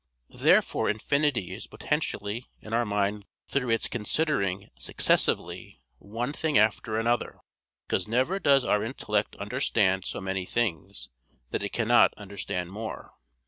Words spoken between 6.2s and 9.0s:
thing after another: because never does our